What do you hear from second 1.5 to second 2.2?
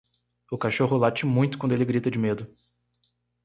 quando ele grita de